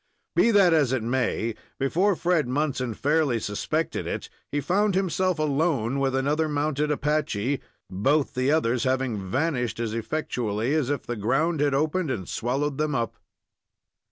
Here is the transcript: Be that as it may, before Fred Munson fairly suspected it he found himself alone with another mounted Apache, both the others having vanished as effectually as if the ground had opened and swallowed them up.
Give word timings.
Be 0.35 0.49
that 0.49 0.73
as 0.73 0.91
it 0.93 1.03
may, 1.03 1.53
before 1.77 2.15
Fred 2.15 2.47
Munson 2.47 2.95
fairly 2.95 3.39
suspected 3.39 4.07
it 4.07 4.29
he 4.51 4.59
found 4.59 4.95
himself 4.95 5.37
alone 5.37 5.99
with 5.99 6.15
another 6.15 6.49
mounted 6.49 6.89
Apache, 6.89 7.61
both 7.87 8.33
the 8.33 8.49
others 8.51 8.83
having 8.83 9.29
vanished 9.29 9.79
as 9.79 9.93
effectually 9.93 10.73
as 10.73 10.89
if 10.89 11.03
the 11.03 11.15
ground 11.15 11.59
had 11.59 11.75
opened 11.75 12.09
and 12.09 12.27
swallowed 12.27 12.79
them 12.79 12.95
up. 12.95 13.13